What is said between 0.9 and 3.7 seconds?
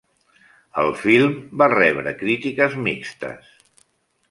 film va rebre crítiques mixtes.